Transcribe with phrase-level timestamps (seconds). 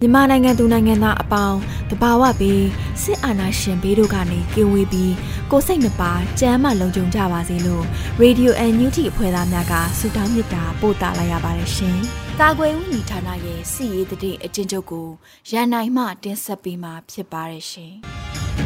[0.00, 1.58] မြန်မာနိုင်ငံသူနိုင်ငံသားအပေါင်း
[1.90, 2.66] တဘာဝပြီး
[3.02, 5.14] စစ်အာဏာရှင်ဘေးတို့ကနေကင်းဝေးပြီး
[5.50, 7.84] ကိုစိတ်နှပါကြမ်းမှလုံခြုံကြပါစေလို့
[8.22, 11.98] Radio NUG အဖွဲ့သားများကဆုတောင်းမေတ္တာပို့သလာရပါတယ်ရှင်။
[12.40, 15.06] ကာကွယ်ဦးညီဌာနရဲ့စီရေးတည်အချင်းချုပ်ကို
[15.50, 17.92] ရန်နိုင်မှတင်ဆက်ပေးမှာဖြစ်ပါတယ်ရှင်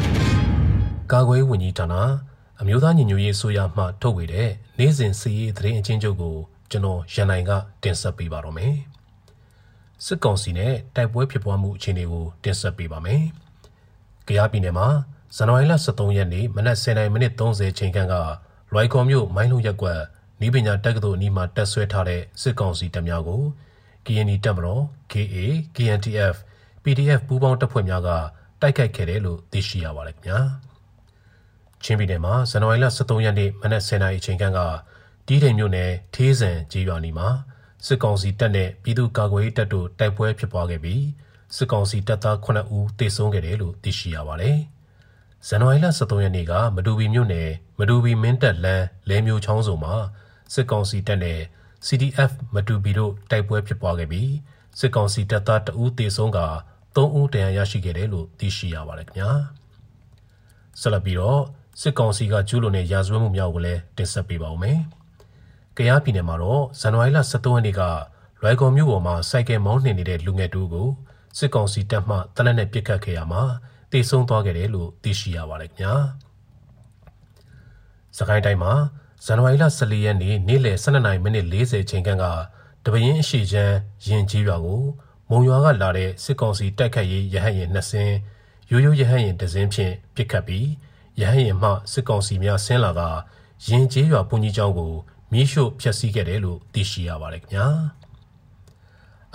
[1.12, 1.94] ။ကာကွယ်ဦးညီဌာန
[2.60, 6.36] အမျိုးသားညီညွတ်ရေးအစိုးရမှထုတ်ဝေတဲ့နိုင်စဉ်စီရေးတည်အချင်းချုပ်ကို
[6.70, 7.50] ကျွန်တော်ရန်နိုင်က
[7.82, 8.74] တင်ဆက်ပေးပါတော့မယ်။
[10.06, 13.22] စစ်ကောင်စီနဲ့တိုက်ပွဲဖြစ်ပွားမှုအခြေအနေကိုတင်ဆက်ပေးပါမယ်။
[14.26, 14.88] ကြားပြည်နယ်မှာ
[15.36, 18.14] ဇန်နဝါရီလ23ရက်နေ့မနက်10:30မိနစ်30ချိန်ခန့်က
[18.72, 20.00] လွိုင်ကော်မြို့မိုင်းလုံးရက်ကွက်
[20.40, 23.42] နီးပညာတက္ကသိုလ်အနီးမှာတက်ဆွဲထားတဲ့စစ်ကောင်စီတပ်များကို
[24.06, 25.36] KNI တပ်မတော် KA
[25.76, 26.36] KNTF
[26.84, 28.08] PDF ပူးပေါင်းတပ်ဖွဲ့များက
[28.60, 30.38] တိုက်ခိုက်ခဲ့တယ်လို့သိရှိရပါတယ်ခင်ဗျာ။
[31.82, 34.60] ချင်းပြည်နယ်မှာဇန်နဝါရီလ23ရက်နေ့မနက်10:00နာရီအချိန်ခန့်က
[35.26, 37.28] တီးတိမ်မြို့နယ်သေးစံကြီးရွာနီမှာ
[37.86, 41.04] စစ်ကောင်စီတပ်နဲ့ပြည်သူ့ကာကွယ်ရေးတပ်တို့တိုက်ပွဲဖြစ်ပွားခဲ့ပြီး
[41.56, 44.58] စစ်ကောင်စီတပ်သား9ဦးသေဆုံးခဲ့တယ်လို့သိရှိရပါတယ်။
[45.46, 49.94] ဇန်နဝါရီလ23ရက်နေ့ကမတူပီမြို့နယ်မတူပီမင်းတပ်လမ်းလဲမျိုးချောင်းစုံမှာ
[50.54, 51.40] စစ်ကောင်စီတပ်နဲ့
[51.86, 54.30] CDF မတူပီတို့တိုက်ပွဲဖြစ်ပွားခဲ့ပြီး
[54.78, 56.40] စစ်ကောင်စီတပ်သား2ဦးသေဆုံးက
[56.94, 59.30] 3ဦးဒဏ်ရာရရှိခဲ့တယ်လို့သိရှိရပါတယ်ခင်ဗျာ။
[60.80, 61.40] ဆက်လက်ပြီးတော့
[61.80, 64.78] စစ်ကောင်စီကကျူးလွန်တဲ့ရာဇဝတ်မှုများကိုလည်းတင်ဆက်ပေးပါဦးမယ်။
[65.76, 67.82] ကယားပြည်နယ်မှာတော့ဇန်နဝါရီလ23ရက်နေ့က
[68.40, 70.88] လွိုင်ကော်မြို့ပေါ်မှာစိုက်ကယ်မောင်းနှင်နေတဲ့လူငယ်တူကို
[71.38, 73.42] စစ်ကောင်စီတပ်မှတနက်နဲ့ပစ်ခတ်ခဲ့ရမှာ
[73.92, 75.94] တေဆုံးသွားခဲ့တယ်လို့သိရှိရပါတယ်ခင်ဗျာ။
[78.16, 78.72] စကိုင်းတိုင်းမှာ
[79.24, 82.24] ဇန်နဝါရီလ14ရက်နေ့နေ့လယ်12:40မိနစ်40ချိန်ခန့်က
[82.84, 84.82] တပရင်အရှိချမ်းရင်ကြီးရွာကို
[85.30, 88.16] မုံရွာကလာတဲ့စစ်ကောင်စီတိုက်ခတ်ရေးရဟတ်ရင်နှစ်စင်း
[88.70, 90.68] ရိုးရိုးရဟတ်ရင်တစ်စင်းဖြင့်ပစ်ခတ်ပြီး
[91.20, 93.02] ရဟတ်ရင်မှစစ်ကောင်စီများဆင်းလာက
[93.68, 94.94] ရင်ကြီးရွာဘုန်ကြီးကျောင်းကို
[95.32, 97.66] မီးရှို့ဖျက်ဆီးခဲ့တယ်လို့သိရှိရပါတယ်ခင်ဗျာ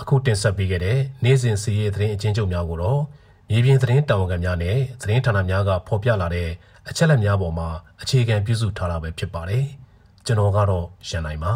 [0.01, 3.01] အခုတင်ဆက်ပေးခဲ့တဲ့နေ့စဉ်စီးရဲသတင်းအချင်းချုပ်များကိုတော့
[3.49, 6.49] မြေပြင်သတင်းတာဝန်ခံများနဲ့သတင်းဌာနများကဖော်ပြလာတဲ့
[6.89, 7.69] အချက်လက်များပေါ်မှာ
[8.01, 9.65] အခြေခံပြုစုထားတာပဲဖြစ်ပါတယ်
[10.25, 11.53] ကျွန်တော်ကတော့ရန်နိုင်ပါ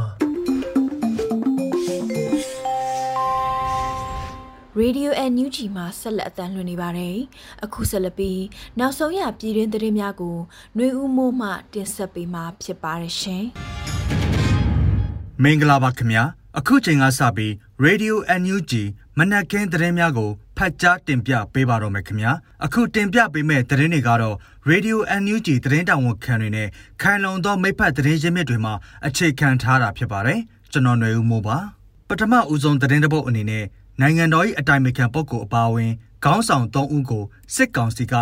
[4.80, 7.18] Radio NUG မှာဆက်လက်အသံလွှင့်နေပါတယ်။
[7.64, 8.42] အခုဆက်လက်ပြီး
[8.80, 10.38] နောက်ဆုံးရပြည်တွင်းသတင်းများကို
[10.76, 13.46] ຫນွေဦးမိုးမှတင်ဆက်ပေးမှာဖြစ်ပါတယ်ရှင်။
[15.44, 16.24] မင်္ဂလာပါခင်ဗျာ
[16.58, 17.52] အခုချိန်ကစပြီး
[17.86, 18.72] Radio NUG
[19.18, 22.32] မနက်ခင်းသတင်းများကိုဖတ်ကြားတင်ပြပေးပါတော့မယ်ခင်ဗျာ
[22.66, 24.36] အခုတင်ပြပေးမယ့်သတင်းတွေကတော့
[24.70, 26.68] Radio NUG သတင်းတောင်ဝန်ခံတွေနဲ့
[27.02, 28.74] ခိုင်လုံသောမိဖက်သတင်းရင်းမြစ်တွေမှာ
[29.08, 30.40] အခြေခံထားတာဖြစ်ပါတယ်
[30.72, 31.58] ကျွန်တော်ຫນွေဦးမိုးပါ
[32.08, 33.66] ပထမဦးဆုံးသတင်းတစ်ပုဒ်အနေနဲ့
[34.02, 35.92] နိုင်ငံတော်၏အတိုင်ပင်ခံပုဂ္ဂိုလ်အပါအဝင်
[36.24, 37.24] ခေါင်းဆောင်၃ဦးကို
[37.56, 38.14] စစ်ကောင်စီက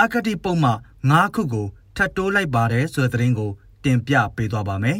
[0.00, 0.70] အကတိပုံမှ
[1.10, 3.50] ၅ခုကိုထပ်တိုးလိုက်ပါတယ်ဆိုတဲ့သတင်းကို
[3.84, 4.98] တင်ပြပေးသွားပါမယ်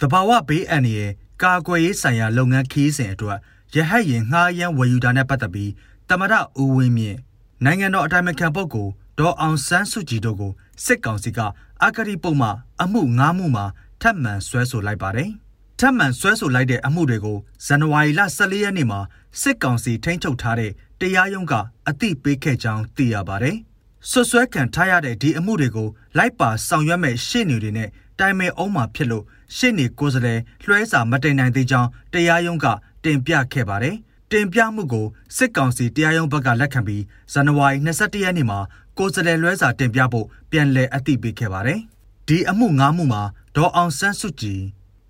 [0.00, 1.12] တဘာဝဘေးအန္တရာယ်
[1.42, 3.38] ကာကွယ်ရေးဆိုင်ရာလုပ်ငန်းခီးစဉ်အတွက်
[3.74, 5.70] ရဟတ်ရင်ငှားရမ်းဝယ်ယူတာနဲ့ပတ်သက်ပြီး
[6.08, 7.18] တမရဦးဝင်းမြင့်
[7.64, 10.52] နိုင်ငံတော်အတိုင်ပင်ခံပုဂ္ဂိုလ်ဒေါ်အောင်ဆန်းစုကြည်တို့ကို
[10.84, 11.40] စစ်ကောင်စီက
[11.82, 12.48] အဂတိပုံမှ
[12.82, 13.64] အမှု၅မှုမှာ
[14.02, 15.30] ထပ်မံဆွဲဆိုလိုက်ပါတယ်။
[15.80, 19.00] ထပ်မံဆွဲဆိုလိုက်တဲ့အမှုတွေကိုဇန်နဝါရီလ14ရက်နေ့မှာ
[19.40, 21.54] စစ်ကောင်စီထိန်းချုပ်ထားတဲ့တရားရုံးက
[21.88, 23.56] အသိပေးခဲ့ကြောင်းသိရပါတယ်။
[24.10, 25.88] ဆွဆွဲခံထားရတဲ့ဒီအမှုတွေကို
[26.18, 27.88] လိုက်ပါဆောင်ရွက်မဲ့ရှေ့နေတွေနဲ့
[28.18, 29.24] တိုင်ပင်အောင်မှာဖြစ်လို့
[29.56, 32.66] ရှေ့နေကိုယ်စားလှယ်လွှဲစာမတင်နိုင်သေးကြောင်းတရားရုံးက
[33.04, 33.96] တင်ပြခဲ့ပါတယ်။
[34.32, 37.02] တင်ပြမှုကိုစစ်ကောင်စီတရားရုံးဘက်ကလက်ခံပြီး
[37.32, 38.58] ဇန်နဝါရီ22ရက်နေ့မှာ
[38.98, 41.80] ကိုယ်စားလှယ်လွှဲစာတင်ပြဖို့ပြန်လည်အသိပေးခဲ့ပါတယ်။
[42.28, 43.22] ဒီအမှု၅မှုမှာ
[43.56, 44.60] ဒေါ်အောင်ဆန်းစုကြည်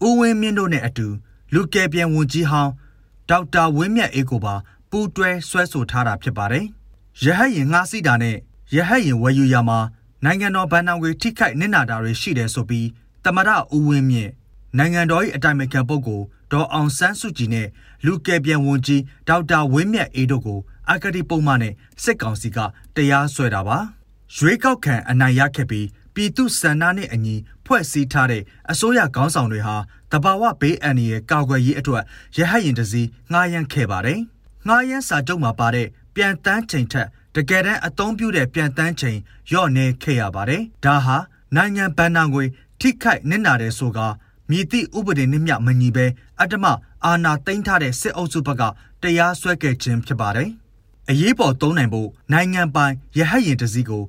[0.07, 1.07] ဦးဝင်းမြင့်တို့နဲ့အတူ
[1.55, 2.73] လူကယ်ပြန်ဝန်ကြီးဟောင်း
[3.31, 4.55] ဒေါက်တာဝင်းမြတ်အေးကိုပါ
[4.91, 6.67] ပူးတွဲဆွဲဆိုထားတာဖြစ်ပါတယ်။
[7.25, 8.37] ရဟတ်ရင်ငှားစီးတာနဲ့
[8.75, 9.79] ရဟတ်ရင်ဝယ်ယူရမှာ
[10.25, 12.89] နိုင်ငံတော်ဗန်နောင်တွေထိခိုက်နစ်နာတာတွေရှိတယ်ဆိုပြီး
[13.25, 14.33] တမရဦးဝင်းမြင့်
[14.79, 17.69] နိုင်ငံတော်၏အတိုင်ပင်ခံပုဂ္ဂိုလ်ဒေါ်အောင်ဆန်းစုကြည်နဲ့
[18.07, 20.61] လူကယ်ပြန်ဝန်ကြီးဒေါက်တာဝင်းမြတ်အေးတို့ကို
[20.91, 22.59] အဂတိပုံမှန်နဲ့စစ်ကောင်စီက
[22.97, 23.79] တရားစွဲတာပါ
[24.37, 27.35] ရွေးကောက်ခံအနိုင်ရခဲ့ပြီးပြည်သူစန္ဒနဲ့အညီ
[27.65, 29.77] ဖွဲ့စည်းထားတဲ့အစိုးရခေါင်းဆောင်တွေဟာ
[30.13, 32.05] တဘာဝဘေးအန္တရာယ်ကာကွယ်ရေးအတွက်
[32.37, 34.21] ရဟတ်ရင်တစည်းငှားရမ်းခဲ့ပါတယ်
[34.67, 39.19] ငှားရမ်းစာချုပ်မှာပါတဲ့ပြန်တန်းချိန်ထက် တကယ်တမ်းအသုံးပြုတဲ့ပြန်တန်းချိန်
[39.53, 41.17] ရော့နေခဲ့ရပါတယ်ဒါဟာ
[41.57, 42.45] နိုင်ငံဗန်နာငွေ
[42.81, 43.99] ထိခိုက်နစ်နာတယ်ဆိုက
[44.51, 46.07] မြည်သည့်ဥပဒေနှင့်မျှမညီဘဲ
[46.41, 46.65] အတ္တမ
[47.05, 48.63] အာဏာသိမ်းထားတဲ့စစ်အုပ်စုဘက်က
[49.03, 50.51] တရားစွဲခဲ့ခြင်းဖြစ်ပါတယ်။
[51.11, 54.05] အရေးပေါ်သုံးနိုင်ဖို့နိုင်ငံပိုင်ရဟတ်ရင်တစည်းကို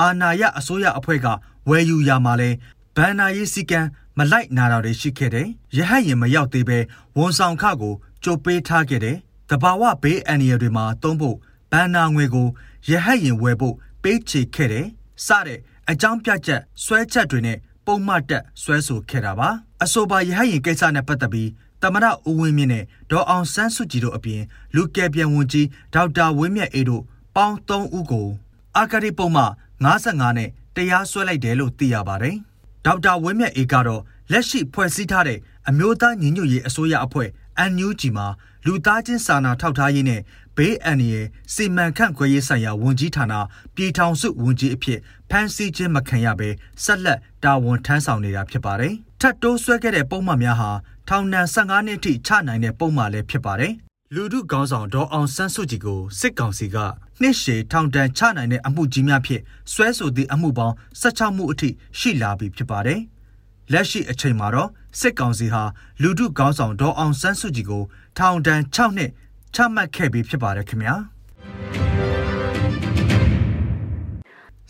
[0.00, 1.26] အာဏာရအစိုးရအဖွဲ့က
[1.68, 2.50] ဝယ်ယူရမှာလဲ
[2.96, 3.88] ဗန်နာရေးစည်းကမ်း
[4.18, 6.78] မလိုက်နာတာတွေရှိခဲ့တယ်။ရဟတ်ရင်မရောက်သေးပဲ
[7.16, 7.94] ဝန်ဆောင်ခကို
[8.24, 9.16] ကြိုပေးထားခဲ့တယ်။
[9.50, 11.36] တဘာဝဘေးအန္တရာယ်တွေမှာသုံးဖို့
[11.72, 12.48] ဗန်နာငွေကို
[12.88, 14.86] ရဟတ်ရင်ဝယ်ဖို့ပေးချေခဲ့တယ်။
[15.26, 15.58] စတဲ့
[15.90, 19.48] အကြောင်းပြချက်ဆွဲချက်တွေနဲ့ပုံမှတ်တက်ဆွဲဆိုခဲ့တာပါ
[19.82, 21.50] အဆိုပါရဟရင်ကိစ္စနဲ့ပတ်သက်ပြီး
[21.82, 24.42] တမရဦးဝင်းမြင့်နဲ့ဒေါ်အောင်ဆန်းစုကြည်တို့အပြင်
[24.74, 27.02] လူကယ်ပြန်ဝန်ကြီးဒေါက်တာဝင်းမြတ်အေးတို့
[27.36, 28.28] ပေါင်း3ဦးကို
[28.76, 29.44] အာကတိပုံမှ
[29.84, 32.36] 55နဲ့တရားစွဲလိုက်တယ်လို့သိရပါတယ်
[32.84, 35.38] ဒေါက်တာဝင်းမြတ်အေးကတော့လက်ရှိဖွဲ့စည်းထားတဲ့
[35.68, 37.28] အမျိုးသားညီညွတ်ရေးအစိုးရအဖွဲ့
[37.72, 38.26] NUG မှာ
[38.66, 40.20] လူသားချင်းစာနာထောက်ထားရေးနဲ့
[40.56, 43.34] ဘေးအန္တရာယ်စီမံခန့်ခွဲရေးဆိုင်ရာဝန်ကြီးဌာန
[43.74, 44.98] ပြည်ထောင်စုဝန်ကြီးအဖြစ်
[45.30, 46.48] ဖမ်းဆီးခြင်းမခံရဘဲ
[46.84, 50.70] ဆက်လက်တာဝန်ထမ်းဆောင်နေတာဖြစ်ပါတယ်။ထပ်တိုးဆွဲခဲ့တဲ့ပုံမှန်များဟာ
[51.08, 53.72] ထောင်ဒဏ်15နှစ်ထိချနိုင်တဲ့ပုံမှန်လည်းဖြစ်ပါတယ်။
[54.14, 56.76] လူထုခေါင်းဆောင်ဒေါ်အောင်ဆန်းစုကြည်ကိုစစ်ကောင်စီက
[57.20, 59.42] နှစ်ရှည်ထောင်ဒဏ်ချနိုင်တဲ့အမှုကြီးများဖြင့်
[59.72, 61.68] ဆွဲဆိုသည့်အမှုပေါင်း16မှုအထိ
[61.98, 63.00] ရှိလာပြီဖြစ်ပါတယ်။
[63.72, 64.68] လက်ရှိအချိန်မှာတော့
[65.00, 65.62] စစ်ကောင်စီဟာ
[66.02, 67.82] လူထုခေါင်းဆောင်ဒေါ်အောင်ဆန်းစုကြည်ကို
[68.18, 69.10] ထောင်ဒဏ်6နှစ်
[69.54, 70.94] ချမှတ်ခဲ့ပြီးဖြစ်ပါတယ်ခင်ဗျာ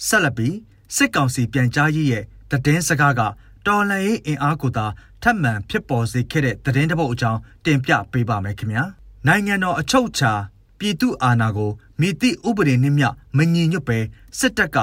[0.06, 0.56] ဆက်လက်ပြီး
[0.96, 3.20] စစ်ကောင်စီပြန်ကြားရေးရဲ့တည်င်းစကားက
[3.66, 4.86] တော်လှန်ရေးအင်အားကိုသာ
[5.22, 8.84] ထပ်မံဖြစ်ပေါ်စေခဲ့တဲ့တည်င်းတစ်ပုတ်အကြောင်းတင်ပြပေးပါမယ်ခင်ဗျာ
[9.26, 10.32] နိုင်ငံတော်အချုပ်အခြာ
[10.78, 13.98] ပြည်သူအာဏာကိုမိသည့်ဥပဒေနှင့်မျှမညီညွတ်ပဲ
[14.38, 14.78] စစ်တပ်က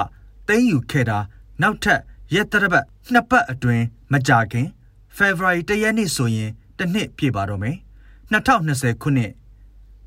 [0.48, 1.18] သိမ်းယူခဲ့တာ
[1.62, 2.00] နောက်ထပ်
[2.34, 4.68] ရက်တရပတ်နှစ်ပတ်အတွင်းမကြာခင်
[5.16, 7.76] ဖေဖော်ဝါရီတရက်နေ့ဆိုရင်တစ်နှစ်ပြည့်ပါတော့မယ်
[8.32, 9.32] 2020ခုနှစ်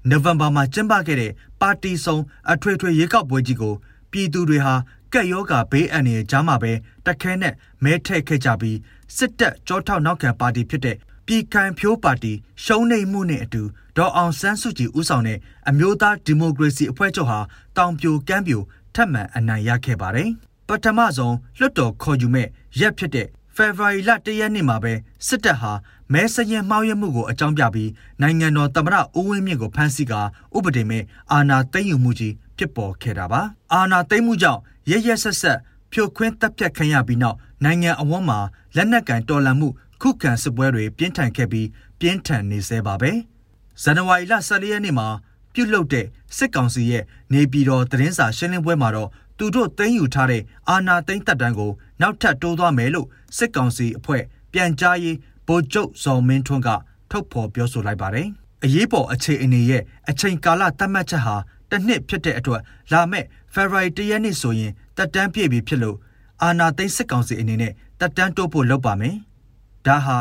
[0.09, 1.31] နိုဝင်ဘာမှာကျင်းပခဲ့တဲ့
[1.61, 2.21] ပါတီဆောင်
[2.51, 3.73] အထွေထွေရွေးကောက်ပွဲကြီးကို
[4.11, 4.73] ပြည်သူတွေဟာ
[5.13, 6.71] ကက်ယောဂဘေးအန္တရာယ်ကြားမှာပဲ
[7.05, 7.53] တခဲနဲ့
[7.83, 8.77] မဲထည့်ခဲ့ကြပြီး
[9.15, 12.33] စစ်တပ်ကြောထောက်နောက်ခံပါတီဖြစ်တဲ့ပြည်ခိုင်ဖြိုးပါတီ
[12.63, 13.63] ရှုံးနိမ့်မှုနဲ့အတူ
[13.97, 15.39] ဒေါ်အောင်ဆန်းစုကြည်ဦးဆောင်တဲ့
[15.69, 17.39] အမျိုးသားဒီမိုကရေစီအဖွဲ့ချုပ်ဟာ
[17.77, 18.61] တောင်ပြိုကမ်းပြို
[18.95, 20.29] ထပ်မံအနိုင်ရခဲ့ပါတယ်။
[20.67, 22.47] ပထမဆုံးလွတ်တော်ခေါ်ယူမဲ့
[22.79, 24.93] ရက်ဖြစ်တဲ့ ဖေဖော်ဝါရီလ၁ရက်နေ့မှာပဲ
[25.27, 25.71] စစ်တပ်ဟာ
[26.13, 30.21] မဲစရင်မှောက်ရမှုကိုအကြောင်းပြပြီးနိုင်ငံတော်သမ္မတဦးဝင်းမြင့်ကိုဖမ်းဆီးကာ
[30.55, 33.41] ဥပဒေမဲ့အာဏာသိမ်းယူမှုကြီးဖြစ်ပေါ်ခဲ့တာပါ
[33.73, 34.59] အာဏာသိမ်းမှုကြောင့်
[34.91, 35.57] ရရဆက်ဆက်
[35.91, 38.39] ဖြိုခွင်းတပ်ဖြတ်ခံရပြီးနောက်နိုင်ငံအဝန်းမှာ
[38.75, 39.67] လက်နက်ကန်တော်လှန်မှု
[40.01, 41.67] ခုခံစစ်ပွဲတွေပြင်းထန်ခဲ့ပြီး
[41.99, 43.11] ပြင်းထန်နေသေးပါပဲ
[43.81, 45.07] ဇန်နဝါရီလ14ရက်နေ့မှာ
[45.53, 46.05] ပြုတ်လုတဲ့
[46.37, 49.09] စစ်ကောင်စီရဲ့နေပြည်တော်သတင်းစာရှင်းလင်းပွဲမှာတော့
[49.43, 51.71] သူတို့သိမ်းယူထားတဲ့အာဏာသိမ်းတပ်တန်းကို
[52.01, 53.07] နောက်ထပ်တိုးသွားမယ်လို့
[53.37, 55.17] စစ်ကောင်စီအဖွဲ့ပြန်ကြားရေး
[55.47, 56.69] ဗိုလ်ချုပ်ဇော်မင်းထွန်းက
[57.11, 58.27] ထုတ်ဖော်ပြောဆိုလိုက်ပါတယ်။
[58.63, 61.35] အရေးပေါ်အခြေအနေရဲ့အချိန်ကာလသတ်မှတ်ချက်ဟာ
[61.69, 62.61] တစ်နှစ်ဖြစ်တဲ့အတွက်
[62.91, 65.97] လာမယ့်ဖေဖော်ဝါရီ၁ရက်နေ့ဆိုရင်တက်တန်းပြည့်ပြီဖြစ်လို့
[66.43, 69.15] အာဏာသိမ်းစစ်ကောင်စီအနေနဲ့တက်တန်းတိုးဖို့လုပ်ပါမယ်။
[69.85, 70.17] ဒါဟာ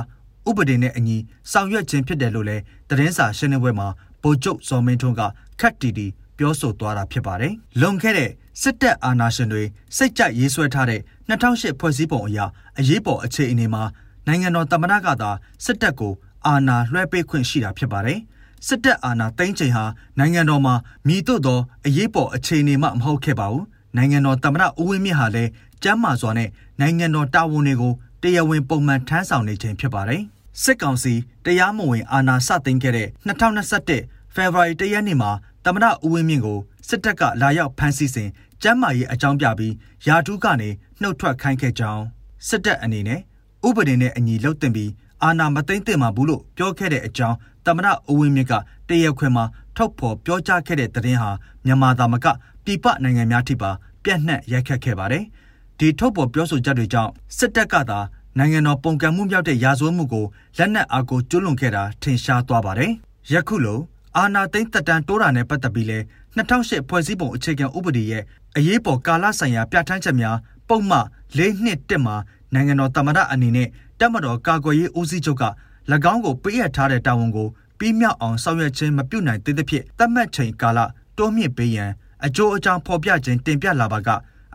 [0.48, 1.16] ဥပဒေနဲ့အညီ
[1.52, 3.88] ဆောင်ရွက်ခြင်းဖြစ်တယ်လို့လည်းသတင်းစာရှင်းလင်းပွဲမှာ
[4.22, 5.22] ဗိုလ်ချုပ်ဇော်မင်းထွန်းက
[5.60, 6.06] ခက်တီတီ
[6.40, 8.30] ပြောဆိုသွားတာဖြစ်ပါတယ်။လွန်ခဲ့တဲ့
[8.62, 9.62] စစ်တပ်အာဏာရှင်တွေ
[9.96, 12.38] စိတ်ကြိုက်ရေးဆွဲထားတဲ့2008ဖွဲ့စည်းပုံအရ
[12.78, 13.82] အရေးပေါ်အခြေအနေမှာ
[14.26, 15.30] နိုင်ငံတော်သမ္မတကသာ
[15.64, 16.12] စစ်တပ်ကို
[16.46, 18.18] အာဏာလွှဲပေးခွင့်ရှိတာဖြစ်ပါတယ်။
[18.66, 19.84] စစ်တပ်အာဏာသိမ်းချိန်ဟာ
[20.18, 20.74] နိုင်ငံတော်မှာ
[21.06, 23.64] မြည်တို့သောအရေးပေါ်အခြေအနေမှမဟုတ်ခဲ့ပါဘူး။
[23.96, 25.50] နိုင်ငံတော်သမ္မတဦးဝင်းမြင့်ဟာလည်း
[25.82, 26.48] ကျမ်းမာစွာနဲ့
[26.80, 27.92] နိုင်ငံတော်တာဝန်တွေကို
[28.22, 30.22] တရားဝင်ပုံမှန်ထမ်းဆောင်နေခြင်းဖြစ်ပါတယ်။
[30.62, 35.30] စစ်ကောင်စီတရားမဝင်အာဏာစသိမ်းခဲ့တဲ့2021ဖေဖော်ဝါရီတရက်နေ့မှာ
[35.64, 38.28] သမ္မတဦးဝင်းမြင့်ကိုစစ်တပ်ကလာရောက်ဖမ်းဆီးစဉ်
[38.62, 39.74] ကျမ်းမာရေးအကြောင်းပြပြီး
[40.06, 40.68] ယာတူးကနေ
[41.00, 42.02] နှုတ်ထွက်ခိုင်းခဲ့ကြောင်း
[42.48, 43.20] စစ်တပ်အနေနဲ့
[43.66, 44.90] ဥပဒေနဲ့အညီလှုပ်တင်ပြီး
[45.22, 47.36] အာဏာမသိမ်းသင့်မှာဘူးလို့ပြောခဲ့တဲ့အကြောင်း
[47.66, 48.52] သမ္မတဦးဝင်းမြင့်က
[48.88, 49.44] တရက်ခွင်မှာ
[49.76, 51.30] ထုတ်ဖော်ပြောကြားခဲ့တဲ့သတင်းဟာ
[51.64, 52.26] မြန်မာသားမက
[52.64, 53.70] ပြည်ပနိုင်ငံများထိပါ
[54.04, 55.24] ပြန့်နှံ့ရိုက်ခတ်ခဲ့ပါတယ်။
[55.78, 58.00] ဒီထုတ်ဖော်ပြောဆိုချက်တွေကြောင့်စစ်တပ်ကသာ
[58.38, 60.26] နိုင်ငံတော်ပုံကံမှုမြောက်တဲ့ရာဇဝတ်မှုကို
[60.58, 62.92] လက်နက်အားကိုကျွလွန်ခဲ့တာထင်ရှားသွားပါတယ်။
[63.32, 63.78] ယခုလို
[64.16, 65.98] အာဏာသိမ်းတပ်တန်းတိုးတာနဲ့ပတ်သက်ပြီးလဲ
[66.36, 68.22] 2008ဖွဲ့စည်းပုံအခြေခံဥပဒေရဲ့
[68.56, 70.36] အရေးပေါ်ကာလဆိုင်ရာပြဋ္ဌာန်းချက်များ
[70.68, 72.16] ပုံမှန်၄နှစ်တက်မှာ
[72.54, 73.68] နိုင်ငံတော်သမ္မတအနေနဲ့
[74.00, 75.44] တပ်မတော်ကာကွယ်ရေးဦးစီးချုပ်က၎
[76.12, 77.48] င်းကိုပေးအပ်ထားတဲ့တာဝန်ကို
[77.78, 80.78] ပြီးမြောက်အောင်ဆောင်ရွက်ခြင်းမပြုနိုင်သေးသဖြင့်သတ်မှတ်ချိန်ကာလ
[81.18, 81.90] တိုးမြင့်ပေးရန်
[82.26, 84.08] အကျိုးအကြောင်းဖော်ပြခြင်းတင်ပြလာပါက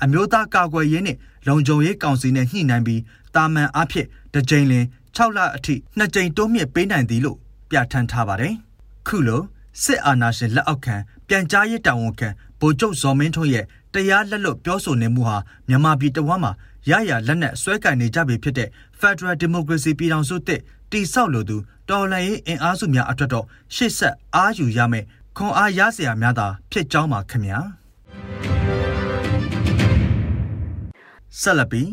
[0.03, 3.01] အမျိုးသားကာကွယ်ရေးနှင့်လုံခြုံရေးကောင်စီနဲ့ညှိနှိုင်းပြီး
[3.35, 4.85] တာမန်အဖြစ်တကြိမ်လင်
[5.15, 7.38] 6လအထိနှစ်ကြိမ်တိုးမြင့်ပေးနိုင်သည်လို့
[7.69, 8.55] ပြဋ္ဌာန်းထားပါတယ်။
[9.07, 9.41] ခုလို
[9.83, 10.95] စစ်အာဏာရှင်လက်အောက်ခံ
[11.27, 16.51] ပြန်ကြားရေးတာဝန်ခံဗိုလ်ချုပ်ဇော်မင်းထွန်းရဲ့တရားလက်လွတ်ပြောဆိုနေမှုဟာမြန်မာပြည်တဝမ်းမှာ
[16.89, 18.69] ရရလက်နက်ဆွဲကင်နေကြပြီဖြစ်တဲ့
[19.00, 21.57] Federal Democracy ပြည်ထောင်စုတစ်တိဆောက်လိုသူ
[21.89, 23.45] တော်လှန်ရေးအင်အားစုများအတွက်တော့
[23.75, 25.05] ရှေ့ဆက်အားယူရမယ်
[25.38, 27.59] ခွန်အားရစရာများသာဖြစ်ကြောင်းပါခင်ဗျာ
[31.39, 31.89] ဆက်လက်ပြီး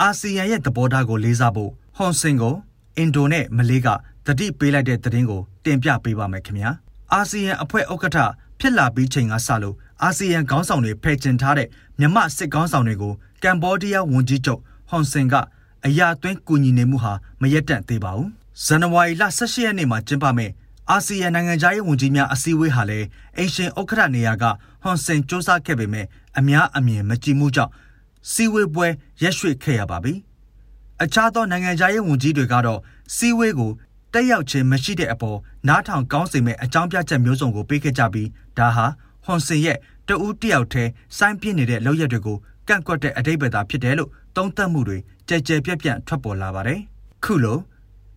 [0.00, 2.54] အာဆီယံရဲ့သဘောထားကိုလေးစားဖို့ဟွန်စင်ကို
[2.98, 3.88] အင်ဒိုနဲ့မလေးက
[4.26, 6.70] တတိပေးလိုက်တဲ့သတင်းကိုတင်ပြပေးပါမယ်ခင်ဗျာ
[7.12, 8.18] အာဆီယံအဖွဲ့ဥက္ကဋ္ဌ
[8.60, 11.68] ဖြစ်လာပြီးချိန်ကစလို့အာဆီယံခေါင်းဆောင်တွေဖယ်ကျင်ထားတဲ့
[12.00, 15.34] မြမစစ်ခေါင်းဆောင်တွေကိုကမ်ဘောဒီးယားဝန်ကြီးချုပ်ဟွန်စင်က
[15.86, 18.30] အရာသွင်းကူညီနေမှုဟာမရက်တန့်သေးပါဘူး
[18.64, 20.50] ဇန်နဝါရီလ18ရက်နေ့မှာကျင်းပမဲ့
[20.90, 23.06] အာဆီယံနိုင်ငံသားရေးဝန်ကြီးများအစည်းအဝေးဟာလည်း
[23.36, 24.44] အင်ရှင်ဥက္ကဋ္ဌနေရာက
[24.82, 26.06] ဟွန်စင်စ조사ခဲ့ပေမဲ့
[26.38, 27.72] အများအမြင်မကြည်မှုကြောင့်
[28.30, 28.86] စီဝေးပွဲ
[29.22, 30.14] ရက်ရွှေ့ခဲ့ရပါပြီ။
[31.02, 32.80] အခြားသောနိုင်ငံသားရေးဝန်ကြီးတွေကတော့
[33.14, 33.70] စီဝေးကို
[34.12, 38.28] တက်ရောက်ခြင်းမရှိတဲ့အပေါ်နားထောင်ကောင်းစေမဲ့အကြောင်းပြချက်မျိုးစုံကိုပေးခဲ့ကြပြီး
[38.58, 38.86] ဒါဟာ
[39.24, 39.78] ဟွန်စင်ရဲ့
[40.08, 42.36] တဦးတယောက်တည်းစိုင်းပြင်းနေတဲ့လောက်ရက်တွေကို
[42.68, 46.80] ကန့်ကွက်တဲ့အတိတ်ပဲသာဖြစ်တယ်လို့သုံးသပ်မှုတွေကြဲကြဲပြက်ပြန့်ထွက်ပေါ်လာပါတယ်။
[47.24, 47.58] ခုလို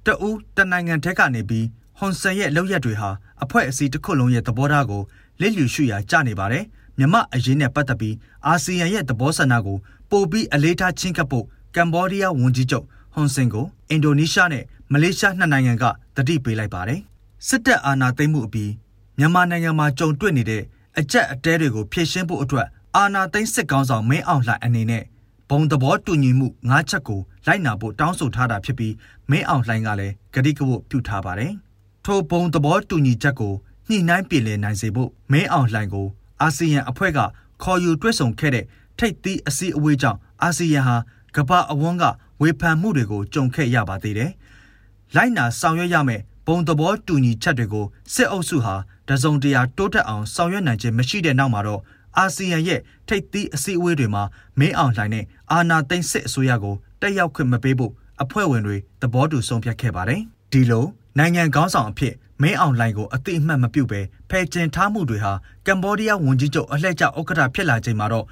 [0.06, 1.66] တဦးတနိုင်ငံထက်ကနေပြီး
[1.98, 3.10] ဟွန်ဆန်ရဲ့လောက်ရက်တွေဟာ
[3.44, 5.04] အဖွဲ့အစည်းတစ်ခုလုံးရဲ့သဘောထားကို
[5.42, 6.64] လစ်လျူရှုရာကျနေပါတယ်။
[7.00, 8.16] မြမအရေးနဲ့ပတ်သက်ပြီး
[8.48, 9.78] အာဆီယံရဲ့သဘောဆန္ဒကို
[10.10, 15.84] ပိုပြီးအလေးထားချင်းကပ်ဖို့ ကမ်ဘောဒီးယားဝန်ကြီးချုပ်ဟွန်ဆင်ကိုအင်ဒိုနီးရှားနဲ့မလေးရှားနှစ်နိုင်ငံက
[16.16, 17.02] တတိပေးလိုက်ပါတယ်။
[17.48, 18.72] စစ်တပ်အာဏာသိမ်းမှုအပြီး
[19.18, 20.64] မြန်မာနိုင်ငံမှာကြုံတွေ့နေတဲ့
[21.00, 25.04] အကြက်အတဲတွေကိုဖြည့်ရှင်းဖို့အတွက်အာဏာသိမ်းစစ်ကောင်ဆောင်မင်းအောင်လှိုင်အနေနဲ့
[25.50, 28.94] ဘုံသဘောတူညီမှု၅ချက်ကိုလိုက်နာဖို့တောင်းဆိုထားတာဖြစ်ပြီး
[29.30, 31.52] မင်းအောင်လှိုင်ကလည်းဂတိကဝတ်ပြုထားပါတယ်။
[32.06, 33.54] ထိုဘုံသဘောတူညီချက်ကို
[33.90, 36.08] ညှိနှိုင်းပြည်လည်နိုင်စေဖို့မင်းအောင်လှိုင်ကို
[36.42, 37.20] အာဆီယံအဖွဲ့က
[37.64, 38.66] ခေါ်ယူတွဲဆောင်ခဲ့တဲ့
[39.00, 40.96] ထိပ်သီးအစည်းအဝေးကြောင့်အာဆီယံဟာ
[41.36, 42.04] ကမ္ဘာအဝန်းက
[42.42, 44.32] ဝေဖန်မှုတွေကိုကြုံခဲ့ရပါသေးတယ်။
[45.16, 48.76] လိုက်နာဆောင်ရွက်ရမယ့်ဘုံသဘောတူညီချက်တွေကိုစစ်အုပ်စုဟာ
[49.10, 51.82] တစုံတရာတိုးတက်အောင်ဆောင်ရွက်နိုင်ခြင်းမရှိတဲ့နောက်မှာတော့
[52.18, 54.24] အာဆီယံရဲ့ထိပ်သီးအစည်းအဝေးတွေမှာ
[54.60, 60.86] မင်းအောင်လှိုင်နဲ့အာနာသိန်းစစ်အစိုးရကိုတက်ရောက်ခွင့်မပေးဖို့အဖွဲ့ဝင်တွေသဘောတူဆုံးဖြတ်ခဲ့ပါတယ်။ဒီလို
[61.18, 65.34] နိုင်ငံခေါင်းဆောင်အဖြစ်မင်းအောင်လှိုင်ကိုအသိအမှတ်မပြုဘဲဖယ်ကျင်ထားမှုတွေဟာ
[65.66, 68.26] ကမ်ဘောဒီးယားဝန်ကြီးချုပ်အလှည့်ကျဥက္ကဋ္ဌဖြစ်လာချိန်မှာတော့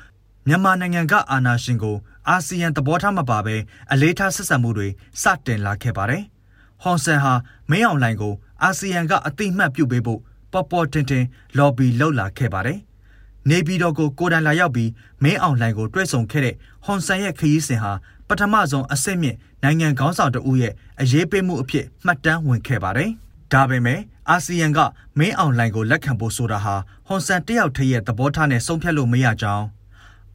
[0.48, 1.96] မြန်မာနိုင်ငံကအာဏာရှင်ကို
[2.30, 3.56] အာဆီယံသဘောထားမပါဘဲ
[3.92, 4.88] အလေးထားဆက်ဆံမှုတွေ
[5.22, 6.24] စတင်လာခဲ့ပါတယ်။
[6.82, 7.34] ဟွန်ဆန်ဟာ
[7.70, 8.34] မင်းအောင်လှိုင်ကို
[8.64, 10.20] အာဆီယံကအသိအမှတ်ပြုပေးဖို့
[10.52, 11.26] ပေါ်ပေါ်တင်တင်
[11.58, 12.80] လော်ဘီလှုပ်လာခဲ့ပါတယ်။
[13.50, 14.92] နေပြည်တော်ကိုကိုတိုင်လာရောက်ပြီး
[15.24, 17.92] မင်းအောင်လှိုင်ကိုတွေ့ဆုံခဲ့တဲ့ဟွန်ဆန်ရဲ့ခရီးစဉ်ဟာ
[18.28, 23.10] ပထမဆုံးအဆင့်မြင့်နိုင်ငံခေါင်းဆောင်တဦးရဲ့အရေးပေးမှုအဖြစ်မှတ်တမ်းဝင်ခဲ့ပါတယ်။
[23.54, 24.80] ဒါပေမဲ့အာဆီယံက
[25.18, 26.76] မင်းအောင်လှိုင်ကိုလက်ခံဖို့ဆိုတာဟာ
[27.08, 29.66] ဟွန်ဆန်တယောက်တည်းရဲ့သဘောထားနဲ့ဆုံးဖြတ်လို့မရကြောင်း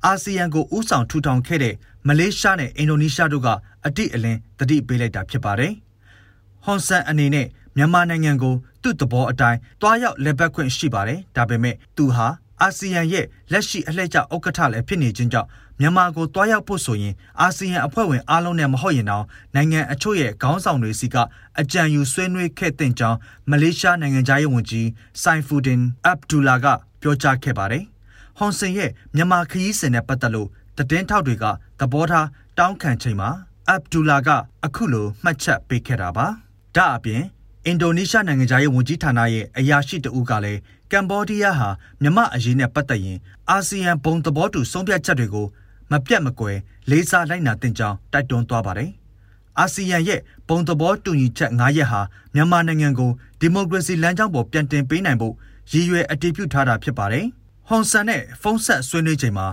[0.07, 1.75] အာဆီယံကိုဥဆောင်ထူထောင်ခဲ့တဲ့
[2.07, 3.49] မလေးရှားနဲ့အင်ဒိုနီးရှားတို့က
[3.87, 5.73] အတိအလင်းတတိပေးလိုက်တာဖြစ်ပါတယ်။
[6.64, 12.28] ဟွန်ဆန်အနေနဲ့မြန်မာနိုင်ငံကိုသူ့သဘောအတိုင်းတွားရောက်လက်ပတ်ခွင့်ရှိပါတယ်။ဒါပေမဲ့သူဟာ
[12.62, 15.49] အာဆီယံရဲ့လက်ရှိအလှည့်ကျဥက္ကဋ္ဌလည်းဖြစ်နေခြင်းကြောင့်
[15.81, 19.25] မြန်မာကိုတွားရောက်ဖို့ဆိုရင်အာဆီယံအဖွဲ့ဝင်အားလုံးနဲ့မဟုတ်ရင်တော့
[19.55, 21.17] နိုင်ငံအချို့ရဲ့ခေါင်းဆောင်တွေစီက
[21.61, 23.19] အကြံယူဆွေးနွေးခဲ့တဲ့ကြောင်း
[23.50, 24.88] မလေးရှားနိုင်ငံသားရေးဝန်ကြီး
[25.23, 26.67] ဆိုင်ဖူဒင်အဗ်ဒူလာက
[27.00, 27.85] ပြောကြားခဲ့ပါတယ်။
[28.38, 31.45] ဟွန်ဆင်ရဲ့မြန်မာခရီးစဉ်နဲ့ပတ်သက်လို့တည်င်းထောက်တွေက
[31.80, 32.28] သဘောထား
[32.59, 33.30] တောင်းခံချိန်မှာ
[33.68, 34.28] အဗ်ဒူလာက
[34.64, 36.26] အခုလိုမှတ်ချက်ပေးခဲ့တာပါ။
[36.76, 37.23] ဒါအပြင်
[37.66, 41.68] အင်ဒိုနီးရှားနိုင်ငံသားရေးဝန်ကြီးဌာနရဲ့အရာရှိတဦးကလည်းကမ်ဘောဒီးယားဟာ
[42.02, 43.18] မြမအရေးနဲ့ပတ်သက်ရင်
[43.50, 45.47] အာဆီယံဘုံသဘောတူဆုံးဖြတ်ချက်တွေကို
[45.90, 46.57] မပြတ်မကွယ်
[46.90, 48.90] လေးစားလိုက်နာတင်ကြောင်းတိုက်တွန်းသွားပါတယ်။
[49.59, 52.00] အာဆီယံရဲ့ဘုံသဘောတူညီချက်၅ရက်ဟာ
[52.35, 55.35] မြန်မာနိုင်ငံကိုဒီမိုကရေစီလမ်းကြောင်းပေါ်ပြန်တင်ပေးနိုင်ဖို့
[55.73, 57.26] ရည်ရွယ်အတည်ပြုထားတာဖြစ်ပါတယ်။
[57.70, 59.46] ဟွန်ဆန်နဲ့ဖုန်းဆက်ဆွေးနွေးချိန်မှာ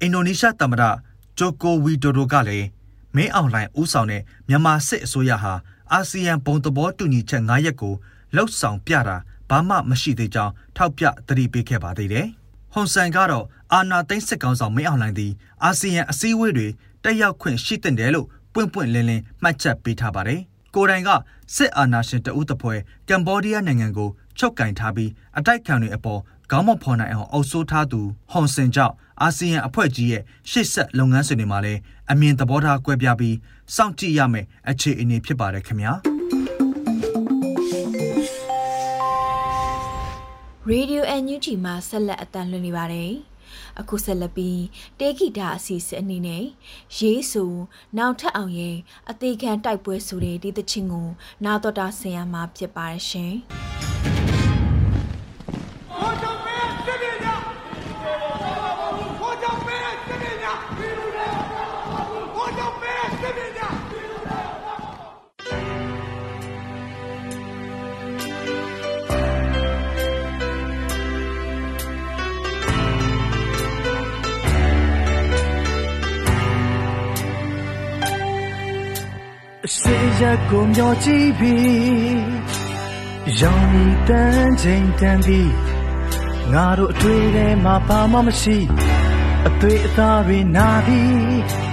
[0.00, 0.84] အင်ဒိုနီးရှားသမ္မတ
[1.38, 2.66] ဂျိုကိုဝီဒိုဒိုကလည်း
[3.16, 5.54] မင်းအောင်လှိုင်ဦးဆောင်တဲ့မြန်မာစစ်အစိုးရဟာ
[5.92, 7.94] အာဆီယံဘုံသဘောတူညီချက်၅ရက်ကို
[8.36, 9.16] လှုပ်ဆောင်ပြတာ
[9.50, 12.26] ဘာမှမရှိသေးကြောင်းထောက်ပြသတိပေးခဲ့ပါသေးတယ်။
[12.72, 15.32] ဟွန်ဆန်ကတော့အာနာသိန်းစစ်ကောင်ဆောင်မင်းအောင်လှိုင်သည်
[15.64, 16.68] အာဆီယံအစည်းအဝေးတွေ
[17.04, 20.40] တက်ရောက်ခွင့်ရှိတဲ့တယ်လို့ပွင့်ပွင့်လင်းလင်းမှတ်ချက်ပေးထားပါတယ်။
[20.74, 21.10] ကိုတိုင်က
[21.54, 22.74] စစ်အာဏာရှင်တဦးတပွဲ
[23.08, 26.20] ကမ်ဘောဒီးယားနိုင်ငံကိုချုပ်ကင်ထားပြီးအတိုက်ခံတွေအပေါ်
[26.50, 28.00] ခေါင်းမဖော်နိုင်အောင်အုပ်ဆိုးထားသူ
[28.30, 31.80] ဟွန်ဆင်ကြောင့်အာဆီယံအဖွဲ့ကြီးရဲ့ရှေ့ဆက်လုပ်ငန်းစဉ်တွေမှာလည်း
[32.12, 33.36] အမြင်သဘောထားကွဲပြားပြီး
[33.76, 35.92] စောင့်ကြည့်ရမယ်အခြေအနေဖြစ်ပါတယ်ခင်ဗျာ။
[40.72, 43.12] Radio NUG မှာဆက်လက်အတန်းလွှင့်နေပါတယ်။
[43.80, 44.60] အခုဆက်လက်ပြီး
[44.98, 46.44] တေဂီတာအစီအစဉ်အနေနဲ့
[46.98, 47.44] ရေးဆူ
[47.98, 48.76] နောက်ထပ်အောင်ရဲ့
[49.10, 51.08] အသေးခံတိုက်ပွဲဆိုတဲ့ဒီသချင်းကို
[51.44, 53.34] နာတော်တာဆင်ရမှာဖြစ်ပါရှင်။
[79.76, 82.20] စစ်ရက်ကိုမျောကြည့်ပြီး
[83.40, 85.52] ရောင်ဤတန်းချိန်တန်းပြီး
[86.52, 88.58] ငါတို့အတွေ့ထဲမှာဘာမှမရှိ
[89.46, 91.68] အသွေးအသားတွေနာပြီး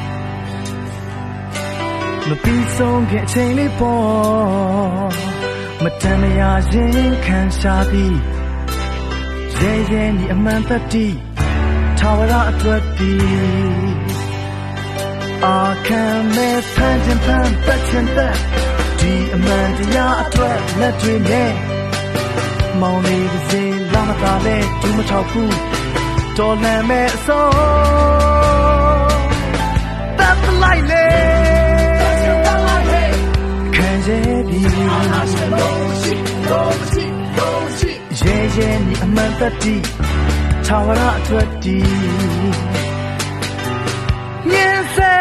[2.28, 5.12] မပြီးဆုံးခင်အချိန်လေးပေါ်
[5.84, 8.18] မတန်မရာရင်ခံရှာပြီး
[9.60, 11.08] ရဲရဲညီအမှန်တတိ
[12.00, 13.14] ထာဝရအတွက်ဒီ
[15.46, 16.04] အာခံ
[16.36, 18.36] မဲ့ဖန်တင်ဖန်ပတ်ချင်တဲ့
[19.00, 21.52] ဒီအမှန်တရားအတွက်လက်တွေနဲ့
[22.82, 25.56] မောင်လေးတစ်စင်းလာမသာလဲဒူးမထောက်ဘူး
[26.38, 27.48] တော်လန်မဲ့အစော
[30.20, 31.06] တပ်လိုက်လေ
[33.76, 34.10] ခံရ
[34.48, 34.60] ပြီ
[38.22, 39.76] ရဲရဲညီအမှန်တတိ
[40.66, 42.75] ထာဝရအတွက်ဒီမြင်စေ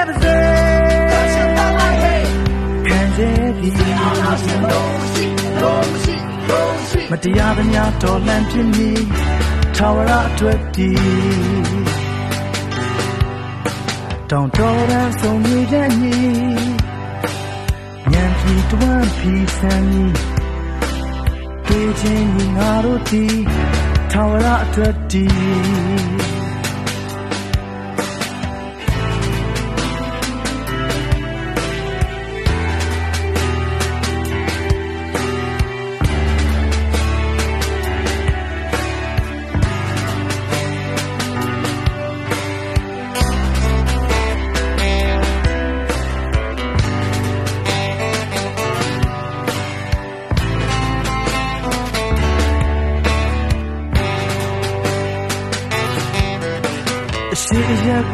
[0.09, 0.37] ပါစေ
[2.87, 3.21] ခံရ
[3.59, 3.69] ပြီ
[7.11, 8.91] မတရားသမျှတော်လန့်ပြင်းပြီ
[9.77, 10.91] ထာဝရအတွက်ဒီ
[14.31, 16.19] တောင်တော်ရန်ဆုံးနေတဲ့ညီ
[18.13, 20.13] ညံပြီတွမ်းပြီဆန်းကြီး
[21.67, 23.25] တွေ့ချင်းညီငါတို့ဒီ
[24.13, 25.25] ထာဝရအတွက်ဒီ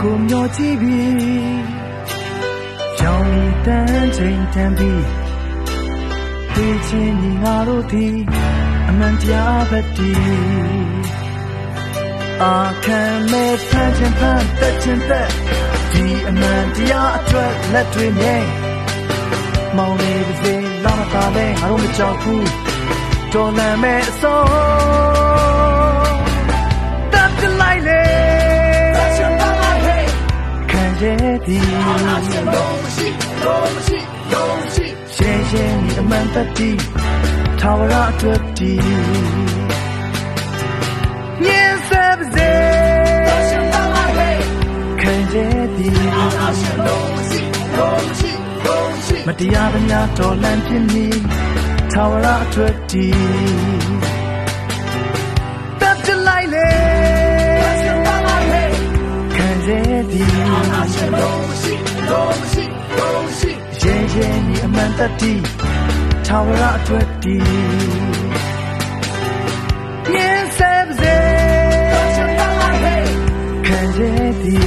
[0.00, 1.60] က်ကိုမျောကြည့်ပြီး
[3.00, 5.04] ရောင်ဤတန်းချိန်တန်းပြီး
[6.54, 8.16] သိချင်းညီငါတို့သည်
[8.88, 10.10] အမှန်တရားပဲဒီ
[12.42, 15.30] အာခံမဲ့ဖန်ချင်ဖန်တက်ချင်တက်
[15.92, 18.42] ဒီအမှန်တရားအတွက်လက်တွေနဲ့
[19.76, 22.48] မောင်လေးပါစေလာမသာလဲငါတို့မကြောက်ဘူး
[23.32, 25.29] တော်လန်မဲ့အစော
[31.00, 31.64] ခံရသည်
[35.16, 36.70] ရှင်းရှင်းဒီအမှန်တတိ
[37.60, 38.72] ထာဝရအတွက်ဒီ
[41.42, 42.52] မြင်စေပါစေ
[45.00, 45.34] ခံရ
[45.76, 45.98] သည်
[49.26, 51.06] မတရားသမျှတော်လန့်ပြင်းပြီ
[51.92, 53.06] ထာဝရအတွက်ဒီ
[60.12, 60.40] သည်
[63.82, 65.32] ရဲရဲညီအမှန်တတိ
[66.26, 67.36] ထာဝရအတွက်ဒီ
[70.12, 70.72] မြင်စေ
[71.92, 72.26] ပါစေ
[73.66, 73.98] ခံရ
[74.42, 74.62] သည်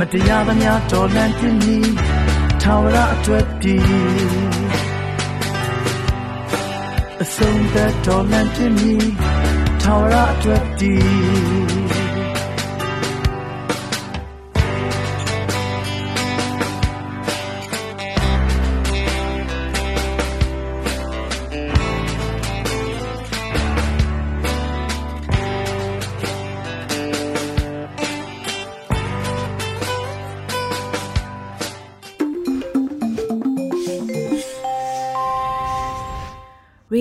[0.00, 1.78] မတရားသမျှတော်လန့်ပြင်းပြီ
[2.62, 3.76] ထာဝရအတွက်ဒီ
[7.22, 8.94] အဆုံးသက်တော်လန့်ပြင်းပြီ
[9.82, 10.94] ထာဝရအတွက်ဒီ
[11.92, 12.05] ရေ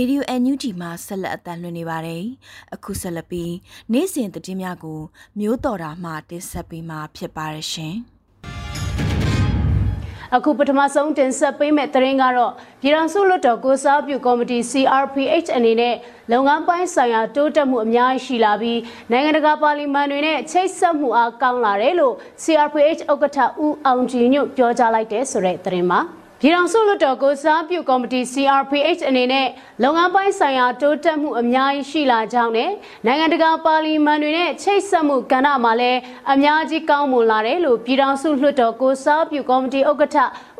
[0.09, 2.23] ဒီယို NUG မှာဆက်လက်အသံလွှင့်နေပါတယ်။
[2.75, 3.53] အခုဆက်လက်ပြီး
[3.91, 4.99] နေ့စဉ်သတင်းများကို
[5.39, 7.95] မျိုးတော်တာမှတင်ဆက်ပေးမှာဖြစ်ပါရရှင်။
[10.35, 15.95] အခုပထမဆုံးတင်ဆက်ပေးမယ့်သတင်းကတော့ပြည်ထောင်စုလွှတ်တော်ကိုစားပြုကော်မတီ CRPH အနေနဲ့
[16.31, 18.79] လုပ်ငန်းပိုင်းဆိုင်ရာတိုးတက်မှုအများကြီးရှိလာပြီး
[19.11, 29.47] နိုင်ငံတကာပါလီမန်တွေနဲ့ချိတ်ဆက်မှုအားကောင်းလာတယ်လို့ CRPH ဥက္ကဋ္ဌဦးအောင်ကြည်ညွတ်ပြောကြားလိုက်တဲ့ဆိုတဲ့သတင်းပါ ပြည်ထောင်စုလွှတ်တော်ကိုစားပြုကော်မတီ CRPH အနေနဲ့
[29.83, 32.71] လုပ်ငန်းပိုင်းဆိုင်ရာတိုးတက်မှုအများကြီးရှိလာကြောင်းနဲ့
[33.05, 35.99] နိုင်ငံတကာပါလီမန်တွေနဲ့ချိတ်ဆက်မှုကဏ္ဍမှာလည်း
[36.33, 40.17] အများကြီးကောင်းမွန်လာတယ်လို့ပြည်ထောင်စုလွှတ်တော်ကိုစားပြုကော်မတီဥက္ကဋ္ဌ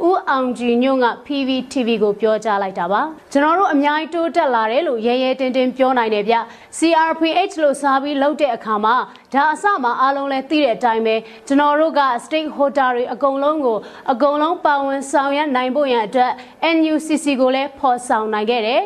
[0.08, 6.36] ဦးအောင်ကြည်ညွန့်က PVTV ကိုပြောကြားလိုက်တာပါကျွန်တော်တို့အများကြီးတိုးတက်လာတယ်လို့ရဲရဲတင်းတင်းပြောနိုင်တယ်ဗျ
[6.78, 8.96] CRPH လို့စားပြီးလုပ်တဲ့အခါမှာ
[9.36, 11.16] ဒါအစမှာအားလုံးလဲသိတဲ့အတိုင်းပဲ
[11.48, 13.78] ကျွန်တော်တို့က stakeholder တွေအကုန်လုံးကို
[14.12, 16.32] အကုန်လုံးပါဝင်ဆောင်ရွက်နိုင်ဖို့ရန်အတွက်
[16.76, 18.82] NUCC ကိုလည်းဖော်ဆောင်နိုင်ခဲ့တယ်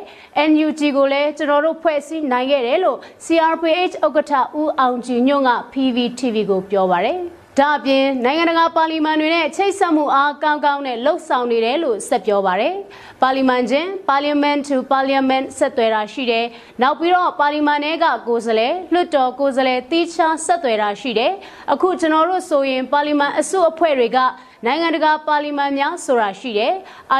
[0.49, 7.19] NUG ကိုလည်းကျွန်တော်တို့ဖွဲ့စည်းနိုင်ခဲ့တယ်လို့ CRPH ဥက္ကဋ္ဌဦးအောင်ကြည်ညွန့်က PVTV ကိုပြောပါတယ်။
[7.59, 12.75] ဒဒါအပြင်နိုင်ငံတကာပါလီမန်တွေနဲ့ချိတ်ဆက်မှုအားကောင်းကောင်းနဲ့လှုပ်ဆောင်နေတယ်လို့ဆက်ပြောပါတယ်။
[13.21, 16.45] ပါလီမန်ချင်း Parliament to Parliament ဆက်သွယ်တာရှိတယ်။
[16.81, 21.31] နောက်ပြီးတော့ပါလီမန်ထဲကကိုယ်စားလှယ်လွှတ်တော်ကိုယ်စားလှယ်တီးခြားဆက်သွယ်တာရှိတယ်။
[21.73, 24.17] အခုကျွန်တော်တို့ဆိုရင်ပါလီမန်အစုအဖွဲ့တွေက
[24.65, 26.73] နိုင်ငံတကာပါလီမန်များဆိုတာရှိတယ်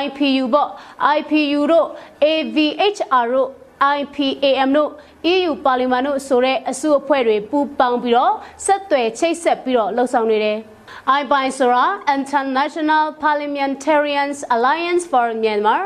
[0.04, 0.69] IPU ပေါ့
[1.17, 1.88] IPU တို့
[2.23, 3.49] AVHR တို့
[3.98, 4.92] IPAM တို့
[5.34, 8.34] EU ပါလီမန်တို့ဆိုတဲ့အစုအဖွဲ့တွေပူးပေါင်းပြီးတော့
[8.65, 10.60] ဆက်သွယ်ချိတ်ဆက်ပြီးတော့လှုပ်ဆောင်နေတယ်
[11.20, 11.86] IPAI ဆိုတာ
[12.18, 15.82] International Parliamentarians Alliance for Myanmar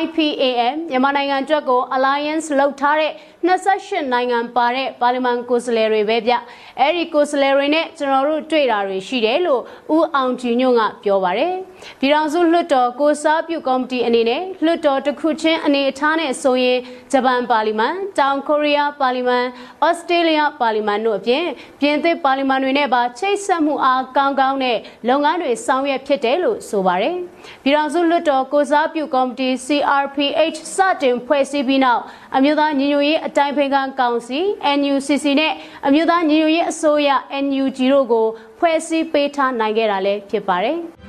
[0.00, 3.12] IPAM မြန်မာနိုင်ငံအတွက်ကို alliance လုပ်ထားတဲ့
[3.48, 6.34] 28နိုင်ငံပါတဲ့ပါလီမန်ကိုယ်စားလှယ်တွေပဲဗျ
[6.80, 9.62] အဲ့ဒီကိုယ်စားလှယ်တွေနဲ့ကျွန်တော်တို့တွေ့တာတွေရှိတယ်လို့
[9.96, 11.54] ဦးအောင်ကြည်ညွန့်ကပြောပါတယ်
[12.00, 16.78] ပြည်ထောင်စုလွှတ်တော်ကိုစားပြုကော်မတီအနေနဲ့လွှတ်တော်တစ်ခုချင်းအနေအထားနဲ့ဆိုရင်
[17.12, 19.44] ဂျပန်ပါလီမန်တောင်ကိုရီးယားပါလီမန်
[19.86, 21.44] ဩစတြေးလျပါလီမန်တို့အပြင်
[21.80, 24.78] ပြင်သစ်ပါလီမန်တွေနဲ့ပါချိတ်ဆက်မှုအားကောင်းကောင်းနဲ့
[25.08, 27.16] လုပ်ငန်းတွေဆောင်ရွက်ဖြစ်တယ်လို့ဆိုပါတယ်
[27.62, 32.02] ပြည်ထောင်စုလွှတ်တော်ကိုစားပြုကော်မတီ CRPH စတင်ဖွဲ့စည်းပြီးနောက်
[32.36, 34.40] အမျိုးသားညီညွတ်ရေးအတိုင်းဖိခံကောင်စီ
[34.78, 35.52] NUCC နဲ့
[35.86, 37.08] အမျိုးသားညီညွတ်ရေးအစိုးရ
[37.44, 38.26] NUG တို့ကို
[38.58, 40.78] ဖွဲ့စည်းပေးထားနိုင်ခဲ့တာလည်းဖြစ်ပါတယ်။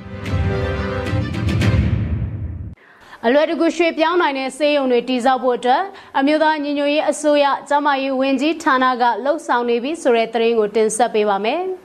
[3.26, 5.82] အလွယ်တကူရွှေ့ပြောင်းနိုင်တဲ့စေယုံတွေတည်ဆောက်ဖို့အတွက်
[6.18, 11.62] အမျိုးသားညီညွတ်ရေးအစိုးရကျမရေးဝန်ကြီးဌာနကလှုပ်ဆောင်နေပြီဆိုတဲ့သတင်းကိုတင်ဆက်ပေးပါမယ်။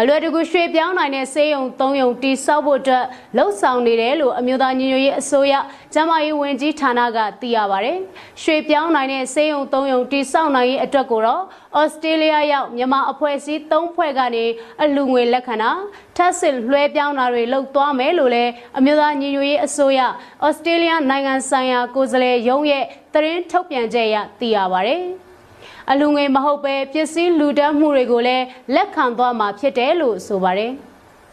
[0.00, 3.04] အလွယ်တကူရွှေ့ပြောင်းနိုင်တဲ့စေယုံ၃ယုံတိစောက်ဖို့အတွက်
[3.36, 5.54] လှုပ်ဆောင်နေတယ်လို့အမျိုးသားညီညွတ်ရေးအစိုးရ
[5.94, 7.92] ကျန်းမာရေးဝန်ကြီးဌာနကသိရပါဗျ။
[8.42, 11.42] ရွှေ့ပြောင်းနိုင်တဲ့စေယုံ၃ယုံတိစောက်နိုင်ရေးအတွက်ကိုတော့
[11.80, 14.44] ဩစတြေးလျရောက်မြန်မာအဖွဲ့အစည်း၃ဖွဲ့ကနေ
[14.82, 15.70] အလူငွေလက်ခံတာ
[16.16, 20.00] ထပ်ဆင့်လွှဲပြောင်းတာတွေလုပ်သွားမယ်လို့လည်းအမျိုးသားညီညွတ်ရေးအစိုးရ
[20.46, 24.96] ဩစတြေးလျနိုင်ငံဆိုင်ရာကိုယ်စားလှယ်ရုံးရဲ့သတင်းထုတ်ပြန်ချက်အရသိရပါဗျ။
[25.90, 30.72] အလူငွေမဟုတ်ပဲပစ္စည်းလူတန်းမှုတွေကိုလည်းလက်ခံသွားမှာဖြစ်တယ်လို့ဆိုပါတယ်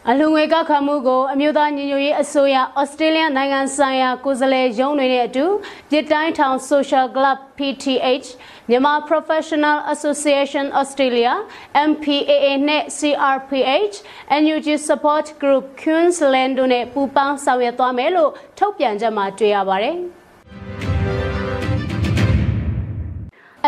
[0.08, 5.46] အလူငွေကောက်ခံမှုကိုအမျိုးသားညီညွတ်ရေးအစိုးရဩစတြေးလျနိုင်ငံဆိုင်ရာကိုယ်စားလှယ်ရုံးတွေနဲ့အတူ
[5.90, 8.28] ပြည်တိုင်းထောင် Social Club PTH
[8.68, 11.32] မြန်မာ Professional Association Australia
[11.90, 13.96] MPAA နဲ့ CRPH
[14.42, 19.96] NUG Support Group Queensland တို့နဲ့ပူးပေါင်းဆောင်ရွက်သွားမယ်လို့ထုတ်ပြန်ချက်မှာတွေ့ရပါတယ်။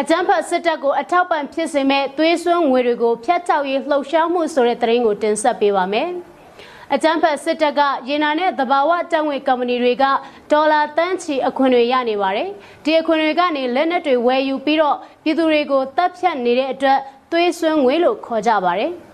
[0.01, 6.09] အကြမ်းဖက်စစ်တပ်ကိုအထောက်ပံ့ဖြစ်စေမဲ့သွေးစွန်းငွေတွေကိုဖျက်ချောက်ရေးလှုပ်ရှားမှုဆိုတဲ့သတင်းကိုတင်ဆက်ပေးပါမယ်။
[6.95, 10.05] အကြမ်းဖက်စစ်တပ်ကရေနာနဲ့သဘာဝတက်ငွေကုမ္ပဏီတွေက
[10.53, 12.49] ဒေါ်လာတန်းချီအခွန်တွေရနေပါတယ်။
[12.85, 16.99] ဒီအခွန်တွေကနေလက်နက်တွေဝယ်ယူပြီးတော့ပြည်သူတွေကိုတပ်ဖြတ်နေတဲ့အတွက်
[17.33, 18.93] သွေးစွန်းငွေလို့ခေါ်ကြပါတယ်။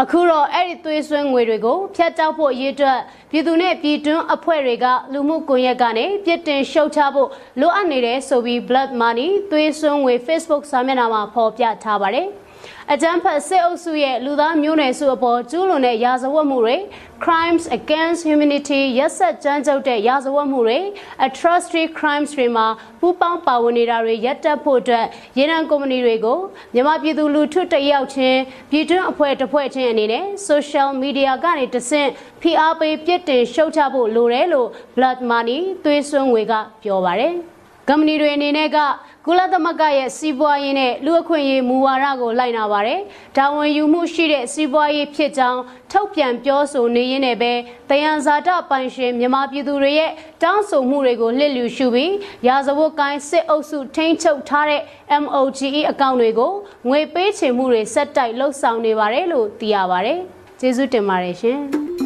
[0.00, 2.98] အခုတော့အဲ့ဒီသွေးစွန်းငွေတွေကိုဖျက်တောက်ဖို့ရေးအတွက်
[3.30, 7.28] ပြည်သူနဲ့ပြည်တွင်းအဖွဲ့တွေကလူမှုကွန်ရက်ကနေပြစ်တင်ရှုတ်ချဖို့
[7.60, 12.28] လိုအပ်နေတယ်ဆိုပြီး Blood Money သွေးစွန်းငွေ Facebook စာမျက်နှာမှာဖော်ပြထားပါတယ်။
[12.94, 16.76] အကြမ်းဖက်စစ်အုပ်စုရဲ့လူသားမျိုးနွယ်စုအပေါ်ကျူးလွန်တဲ့ရာဇဝတ်မှုတွေ
[17.24, 20.78] crimes against humanity ရက်ဆက်ကြမ်းကြုတ်တဲ့ရာဇဝတ်မှုတွေ
[21.26, 22.66] atrocity crimes တွေမှာ
[23.00, 25.06] ပူးပေါင်းပါဝင်နေတာတွေရပ်တန့်ဖို့အတွက်
[25.38, 26.38] ရေနံကုမ္ပဏီတွေကို
[26.74, 32.08] မြန်မာပြည်သူလူထုတယောက်ချင်းပြည်တွင်းအဖွဲ့တစ်ဖွဲ့ချင်းအနေနဲ့ social media ကနေတဆင့်
[32.40, 37.34] ဖိအားပေးပြစ်တင်ရှုတ်ချဖို့လိုတယ်လို့ Blood Money သွေးစွန်းငွေကပြောပါတယ်။
[37.88, 38.78] ကမ္ပဏီတွေအနေနဲ့က
[39.28, 43.00] ကုလသမဂ္ဂရဲ့စီးပွားရေးနဲ့လူအခွင့်အရေးမူဝါဒကိုလိုက်နာပါတယ်။
[43.36, 45.60] ဒါဝန်ယူမှုရှိတဲ့စီးပွားရေးဖြစ်ကြောင်း
[45.92, 47.52] ထုတ်ပြန်ပြောဆိုနေရင်းနဲ့ပဲ
[47.90, 50.10] တယံဇာတပိုင်ရှင်မြန်မာပြည်သူတွေရဲ့
[50.42, 52.12] တောင်းဆိုမှုတွေကိုလှစ်လျူရှုပြီး
[52.48, 54.82] ရာဇဝတ်ကိုင်းစစ်အုပ်စုထိန်းချုပ်ထားတဲ့
[55.22, 56.52] MOGE အကောင့်တွေကို
[56.88, 60.18] ငွေပေးချေမှုတွေဆက်တိုက်လှုပ်ဆောင်နေပါတယ်လို့သိရပါတယ်။
[60.60, 61.60] ကျေးဇူးတင်ပါတယ်ရှင်။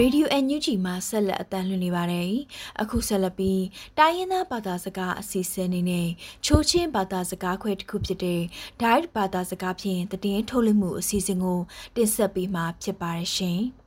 [0.00, 2.32] Radio NUG မှာဆက်လက်အသံလွှင့်နေပါတယ်။
[2.80, 3.62] အခုဆက်လက်ပြီး
[3.98, 6.08] တိုင်းရင်းသားဘာသာစကားအစီအစဉ်နေနဲ့
[6.44, 8.40] ချိုးချင်းဘာသာစကားခွဲတစ်ခုဖြစ်တဲ့
[8.80, 11.60] Diet ဘာသာစကားဖြင့်တည်င်းထုတ်လွှင့်မှုအစီအစဉ်ကို
[11.96, 13.60] တင်ဆက်ပေးမှာဖြစ်ပါတယ်ရှင်။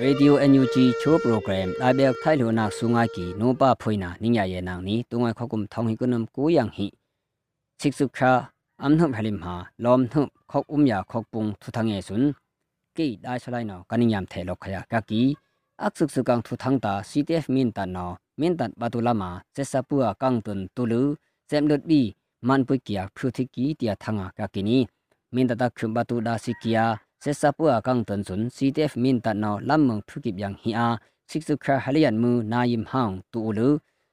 [0.00, 4.60] Radio NUG Cho Program Label Thai Lo Nak Sungai Ki No Pa Phoina Ningya Ye
[4.60, 6.90] Nang Ni Tungai Khokum Thong Hi Kunam Ku Yang Hi
[7.78, 8.46] Sik Suk Kha
[8.78, 12.32] Am Nup Halim Ha Lom Nup Khok Um Ya Khok Pung Thu Thang Ye Sun
[12.94, 15.34] Ki Dai Salai No Kaning Yam The Lok Khaya Ka Ki
[15.78, 19.82] Ak Suk Suk Kang Thu Thang Ta CTF Min Tan No Min Tan Batulama Sesa
[19.82, 21.16] Pua Kang Tun Tulu
[21.50, 24.86] Sem Dot Bi Man Pui Kia Phu Thi Ki Tia Thanga Ka Ki Ni
[25.32, 29.32] Min Ta Ta Khum Batu Da Sikia se sapua kang ton sun CTF min ta
[29.42, 30.88] naw lam mong phukip yang hi a
[31.30, 33.68] sik su kha halian mu na yim haung tu lu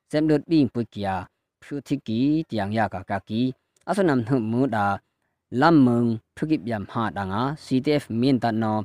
[0.10, 1.16] sem dot bi pu kia
[1.64, 3.42] phu thi ki tiang ya ka ka ki
[3.90, 4.86] asanam nu mu da
[5.62, 8.78] lam mong phukip yam ha da nga CTF min ta naw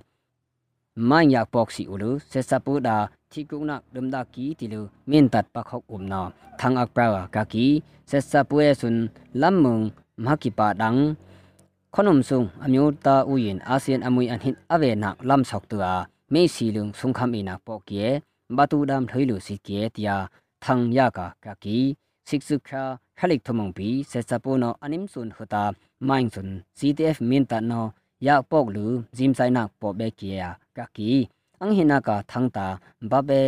[1.09, 2.97] man yak pok si ulu se sapu da
[3.31, 4.81] thi ku nak dum da ki ti lu
[5.11, 6.21] min tat pa khok um na
[6.61, 7.67] thang ak pra ka ki
[8.11, 8.97] se sapu e sun
[9.41, 9.85] lam mong
[10.25, 11.01] ma ki pa dang
[11.95, 15.95] ခနုံဆုံအမျိုးသားဥယင်အာဆီယံအမွေအဟင်အဝေနာလမ်ဆောက်တူအာ
[16.33, 18.11] မေစီလုံဆုံခမ်အီနာပေါကီယေ
[18.57, 20.17] ဘတူဒမ်ထွေလူစီကီယေတယာ
[20.65, 21.79] သံယာကာကာကီ
[22.29, 22.83] စစ်စုခါ
[23.19, 25.65] ခလိကထမုံပီဆက်စပိုနောအနိမ်ဆွန်ခတာ
[26.09, 27.87] မိုင်းဆွန် CTF မင်တနော
[28.27, 31.11] ယာပေါကလူဂျင်ဆိုင်နာပေါဘေကီယာကာကီ
[31.61, 32.67] အင်ဟိနာကာသံတာ
[33.11, 33.43] ဘဘေ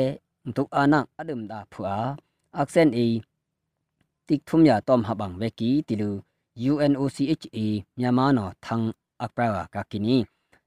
[0.56, 1.98] ဒုအာနာအဒမ်ဒါဖူအာ
[2.56, 3.06] အက်ဆန်အီ
[4.26, 6.10] တိကထုမယာတอมဟဘန်ဝေကီတီလူ
[6.70, 7.58] UNOCHA
[7.98, 8.76] မြန်မာနော်သံ
[9.22, 10.16] အပရာကကီနီ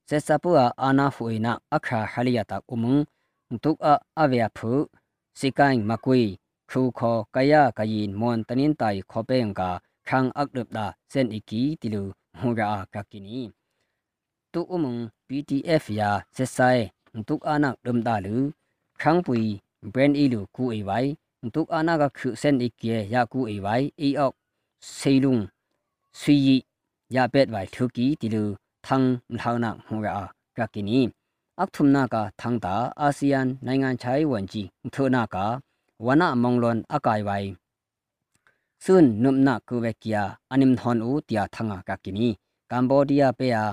[0.10, 0.50] ဆက်စပူ
[0.82, 2.98] အာနာဖူအိနာအခါဟလီယတာဥမုံ
[3.64, 3.88] တုအ
[4.20, 4.72] အဝေဖူ
[5.40, 6.22] စိကိုင်းမကွေ
[6.70, 9.70] ခူခောကယကယင်မွန်တနင်တိုင်ခောပေင္ကာ
[10.08, 12.04] ခန်းအက်လပ်ဒါစန်အီကီတီလူ
[12.40, 13.40] ဟူရာကကီနီ
[14.54, 14.96] တူဥမုံ
[15.28, 16.84] PDF ယာဆက်ဆိုင်
[17.28, 18.36] တုအနာဒုံဒါလူ
[19.02, 19.42] ခန်းပွီ
[19.94, 21.10] ဘရန်အီလူကူအေဝိုင်
[21.56, 24.34] တုအနာကခုစန်အီကီယာကူအေဝိုင်အီအော့
[24.98, 25.38] စေလုံ
[26.20, 26.38] ဆွီ
[27.16, 28.44] ရပက်ဝိုင်ထုကီတီလူ
[28.86, 30.16] သန်းထောင်းနာဟူရာ
[30.58, 31.00] ကကီနီ
[31.60, 35.36] အခထုမနာကသန်းတာအာဆီယံနိုင်ငံခြားရေးဝန်ကြီးထိုနာက
[36.06, 37.50] ဝနာမုံလွန်အကိုင်ဝိုင်
[38.84, 42.28] စွန်းနုမနာကူဝေကီယာအနိမ်ဟွန်ဦးတီယာထငါကကီနီ
[42.72, 43.64] ကမ်ဘောဒီးယားပေယာ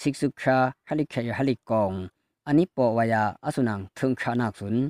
[0.00, 1.94] စိကစုခါဟလိခေဟလိကောင်
[2.48, 4.82] အနိပေါ်ဝါယာအဆုနန်ထုံခါနာစွန်း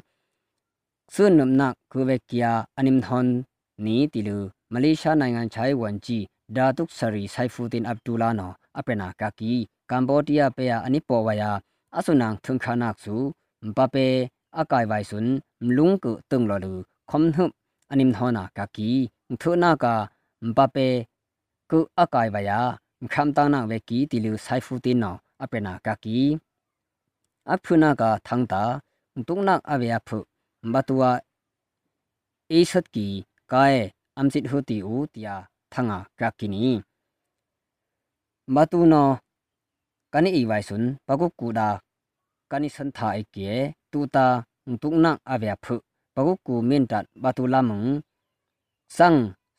[1.15, 3.29] စွန်းနုမနာကူဝေကီယာအနိမ်ဟွန်
[3.85, 4.37] နီတီလူ
[4.73, 6.25] မလေးရှားနိုင်ငံခြားရေးဝန်ကြီး
[6.57, 9.53] ဒါတုခ်ဆရီဆိုင်ဖူတင်အဗ်ဒူလာနောအပနာကာကီ
[9.91, 11.51] ကမ်ဘောဒီးယားပေယာအနိပေါ်ဝါယာ
[11.97, 13.15] အဆုနန်ထုံခါနက်စု
[13.67, 14.07] မပပေ
[14.61, 15.33] အကိုင်ဝိုင်ဆွန်း
[15.67, 16.73] မလုံကုတုံလလူ
[17.11, 17.45] ခမ်နှု
[17.93, 18.91] အနိမဟောနာကာကီ
[19.43, 19.95] ထုနာကာ
[20.47, 20.89] မပပေ
[21.71, 22.59] ကုအကိုင်ဝါယာ
[23.13, 26.19] ခမ်တာနာဝေကီတီလူဆိုင်ဖူတင်နောအပနာကာကီ
[27.53, 28.63] အဖုနာကာသန်တာ
[29.29, 30.19] တုံနက်အဝေအဖု
[30.73, 31.13] ဘတူဝါ
[32.51, 33.07] အေးဆတ်ကီ
[33.53, 33.83] ကာယေ
[34.17, 35.37] အမ်စစ်ဟူတီဦးတီယာ
[35.74, 38.14] ทังตาตุงนักอเวียพุบัตัวเอสัตกีกายอัมสิทหุติอูติยาทังากากินี
[38.56, 39.04] บัตุนอ
[40.14, 41.70] กันิอีไวสุนปะกุกูดา
[42.52, 43.38] กานิสันทาเอเก
[43.92, 44.26] ตูตา
[44.82, 45.76] ตุกนักอเวียพุ
[46.16, 47.84] ปะกุกูเมนตัดบาตูลามุง
[48.98, 49.16] สัง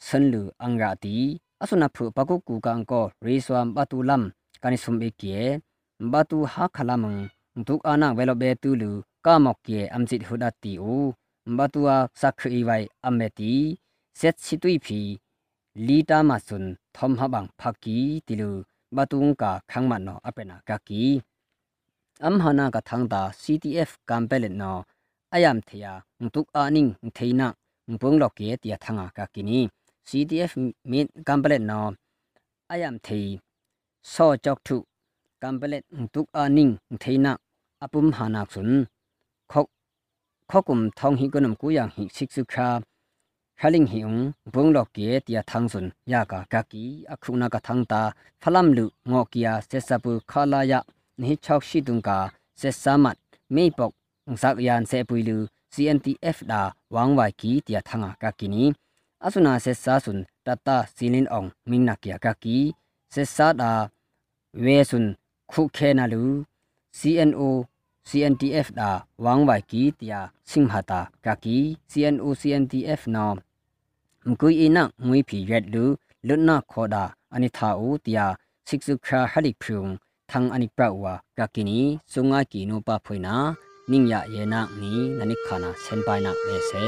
[0.08, 1.16] สันลูอังราตี
[1.60, 4.22] อสุนัพุปะกุกูกังก็เรสวามบาตูลัม
[4.62, 5.22] กานิสุมเอเก
[6.12, 7.16] บาตูฮักขลามุง
[7.66, 8.90] ตุกอานักเวลเบตูลู
[9.26, 10.94] กามอกเกอัมจิตหุดัตติอู
[11.58, 12.70] บาตูอาสักขอีไว
[13.04, 13.54] อัมเมตี
[14.16, 15.00] เซตสิตุยพี
[15.87, 16.65] လီတာမဆွန်
[16.95, 18.49] သမ်ဟဘန်ဖကီတီလူ
[18.95, 21.01] ဘတုံကာခန်းမနောအပနာကကီ
[22.23, 24.77] အမ်ဟနာကထန်တာ CTF ကမ်ပယ်လနော
[25.33, 27.47] အယမ်သယာငတုအနင်းထေနာ
[28.01, 29.59] ပုံလောက်ကေတျာထငါကကီနီ
[30.09, 30.51] CTF
[30.91, 31.85] မင်းကမ်ပလက်နော
[32.71, 33.19] အယမ်သေ
[34.13, 34.77] ဆောကြောက်ထု
[35.41, 37.33] ကမ်ပလက်တုကအနင်းသေနာ
[37.83, 38.81] အပုမ်ဟာနာခွန်း
[39.51, 39.69] ခောက်
[40.49, 42.67] ခောက်ကုမ်ထောင်းဟိကနမ်ကူယန်ဟိစစ်စုခါ
[51.57, 52.19] က်ရှိတုံကာ
[52.61, 53.17] ဆက်ဆမတ်
[53.55, 53.93] မေပေါက်
[54.41, 55.37] ဇက်ယန်ဆေပွီလူ
[55.73, 56.61] CNTF ဒါ
[56.95, 58.63] ဝမ်ဝိုင်ကီတီယာထငါကကီနီ
[59.25, 62.57] အဆုနာဆက်ဆာဆွန်တတစီလင်အောင်မင်းနာကီယာကကီ
[63.13, 63.71] ဆက်ဆာဒါ
[64.63, 65.07] ဝဲဆွန်
[65.51, 66.23] ခုခဲနာလူ
[66.99, 67.41] CNO
[68.09, 68.89] CNTF ဒါ
[69.23, 71.57] ဝမ်ဝိုင်ကီတီယာစင်ဟာတာကကီ
[71.91, 73.31] CNO CNTF နော
[74.29, 75.83] မကူအီနာငွေဖီရွက်လူ
[76.27, 77.03] လွတ်နာခေါ်တာ
[77.35, 78.33] အနိသာဦးတရား
[78.67, 79.83] စစ်စုခါဟလိဖုံ
[80.29, 81.79] သံအနိပဝါကကိနီ
[82.13, 83.35] စုံငါကီနိုပဖွိနာ
[83.91, 86.83] နင်းရယေနာနီနနိခါနာစန်ပိုင်နာမေဆေ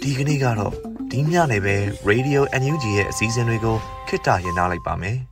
[0.00, 0.74] ဒီကနေ့ကတော့
[1.10, 1.76] ဒီညနေပဲ
[2.08, 3.76] Radio NUG ရဲ့အစည်းအဝေးကို
[4.08, 5.31] ခਿੱတရရနိုင်ပါမယ်